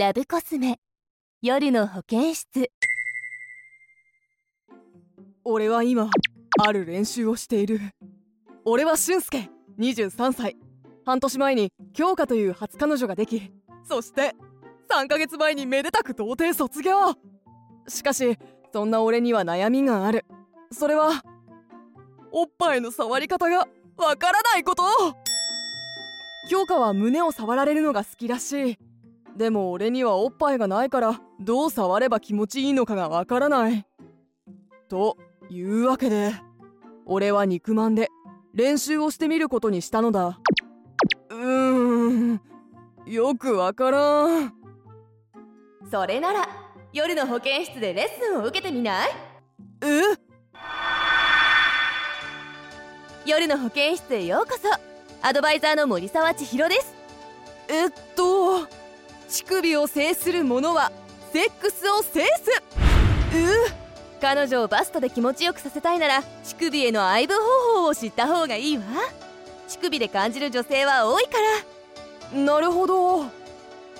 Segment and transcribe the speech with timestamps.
[0.00, 0.78] ラブコスメ。
[1.42, 2.70] 夜の保健室。
[5.44, 6.08] 俺は今
[6.58, 7.80] ある練習をしている。
[8.64, 10.56] 俺は俊介23歳。
[11.04, 13.52] 半年前に京香という初彼女ができ
[13.84, 14.34] そして
[14.90, 16.94] 3ヶ月前にめでたく童貞卒業。
[17.86, 18.38] しかし
[18.72, 20.24] そんな俺には悩みがある。
[20.72, 21.22] それは
[22.32, 24.82] おっぱいの触り方がわからないこと。
[26.48, 28.89] 京香は胸を触られるのが好きらしい。
[29.40, 33.86] でも俺にはおっぱいがないからどう触れば気持ちいいのかがわからない。
[34.90, 35.16] と
[35.48, 36.34] いうわけで
[37.06, 38.10] 俺は肉まんで
[38.52, 40.38] 練習をしてみることにしたのだ。
[41.30, 42.40] うーん
[43.06, 44.52] よくわからん。
[45.90, 46.46] それなら
[46.92, 49.08] 夜の保健室でレッスンを受けてみない？
[49.80, 50.02] え？
[53.24, 54.68] 夜の保健室へようこそ。
[55.26, 56.94] アドバイザーの森沢千尋です。
[57.68, 58.68] えっと
[59.30, 60.90] 乳首を制する者は
[61.32, 62.50] セックスを制す。
[63.32, 63.80] え
[64.20, 68.82] 彼女をバストで気持ちよくさせたいなら乳首への愛撫方法を知った方がいいわ。
[69.68, 71.30] 乳首で感じる女性は多いか
[72.34, 72.40] ら。
[72.40, 73.26] なるほど。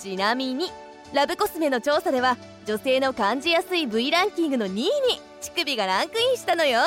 [0.00, 0.70] ちなみに
[1.12, 4.90] ラブコスメの調査では女性の感じやすい部位ランキングの2位に
[5.40, 6.82] 乳首がランクインしたのよ。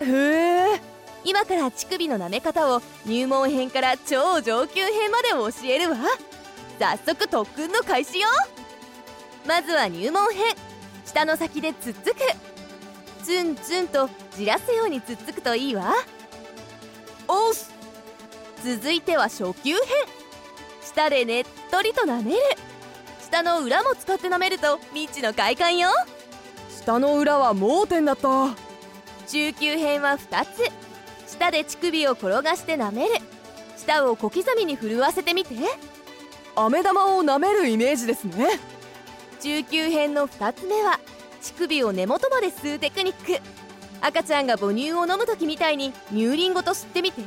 [0.00, 0.80] へえ。
[1.24, 5.96] 今から乳首の舐め方を入門編から超上級編までを教えるわ
[6.78, 8.28] 早速特訓の開始よ。
[9.46, 10.54] まずは入門編。
[11.04, 12.16] 下の先でつっつく。
[13.22, 15.94] ツンツンとじらすようにつっつくといいわ。
[17.28, 17.72] おっす。
[18.62, 19.82] 続いては初級編。
[20.82, 22.38] 舌でねっとりと舐める。
[23.20, 25.90] 舌の裏も使って舐めると未知の快感よ。
[26.70, 28.54] 下の裏は盲点だった。
[29.26, 30.70] 中級編は2つ。
[31.26, 33.16] 舌で乳首を転がして舐める。
[33.76, 35.54] 舌を小刻みに震わせてみて
[36.56, 38.48] 飴玉を舐めるイメージですね。
[39.40, 40.98] 中級編の2つ目は
[41.42, 43.42] 乳首を根元まで吸うテクニック。
[44.00, 47.22] 赤ちゃんが母乳を飲む時みたいに乳輪ごと吸ってみて。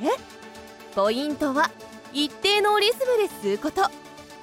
[0.96, 1.70] ポイントは
[2.12, 3.88] 一定のリズムで吸うこと。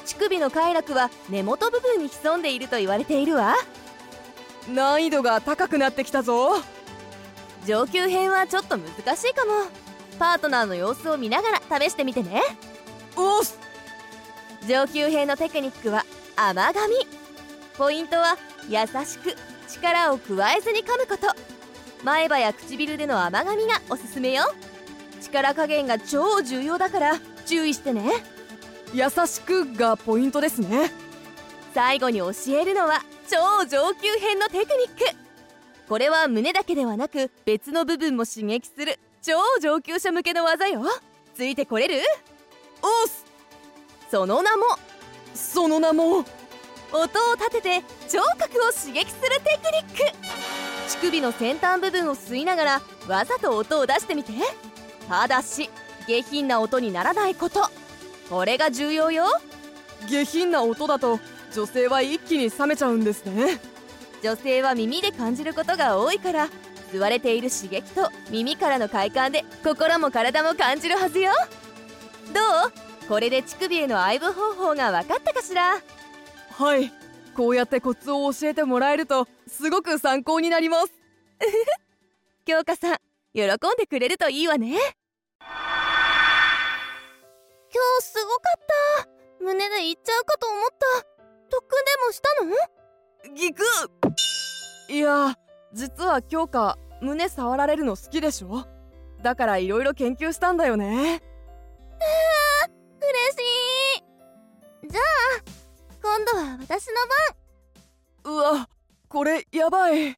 [0.04, 3.56] 乳首の快楽は根元部分に潜んでいると言われているわ。
[4.72, 6.62] 難易度が高くなってきたぞ。
[7.66, 9.52] 上級編はちょっと難しいかも。
[10.20, 12.40] パートナーの様子を見ながら試してみてね。
[13.16, 13.65] おっす
[14.66, 16.04] 上級編のテクニックは
[16.34, 16.96] 甘噛み。
[17.78, 18.36] ポイントは
[18.68, 19.36] 優しく
[19.68, 21.28] 力を加えずに噛むこと。
[22.02, 24.42] 前歯や唇での甘噛みがおすすめよ。
[25.20, 28.10] 力加減が超重要だから注意してね。
[28.92, 30.90] 優しくがポイントですね。
[31.72, 35.16] 最後に教えるのは超上級編のテクニック。
[35.88, 40.82] これは胸だけではなく別の部分も刺激する超上級者向けの技よ。
[41.34, 42.00] ついてこれる？
[44.16, 44.64] その名も
[45.34, 46.24] その名も音を
[47.36, 50.16] 立てて聴覚を刺激するテクニック。
[50.88, 54.32] 乳首の先端部分を吸いながらわざと音を出してみて。
[55.06, 55.68] ただし
[56.06, 57.68] 下品な音にならないこと。
[58.30, 59.26] これが重要よ。
[60.08, 61.20] 下品な音だと
[61.54, 63.60] 女性は一気に冷めちゃうんですね。
[64.22, 66.48] 女性は耳で感じることが多いから
[66.90, 71.32] 吸われている刺激と耳からの快感で心も体も感じるはずよ。
[72.32, 72.65] どう？
[73.08, 75.80] これで乳首への愛撫方法が分かったかしら？
[76.50, 76.92] はい。
[77.36, 80.92] こうやってコツを教えてもらえるとすごく参考になります。
[82.46, 82.96] 京香さん
[83.34, 84.68] 喜んでくれるといいわね。
[84.68, 84.78] 今
[88.00, 88.60] 日すごかっ
[89.04, 89.44] た。
[89.44, 91.02] 胸でいっちゃうかと思った。
[91.50, 93.34] 特訓でもしたの？
[93.34, 93.62] ギク。
[94.88, 95.36] いや
[95.72, 98.64] 実は京香胸触られるの好きでしょ？
[99.22, 101.20] だからいろいろ研究したんだよね
[106.16, 106.94] 今度は私の
[108.24, 108.34] 番。
[108.34, 108.68] うわ
[109.06, 110.16] これやばい。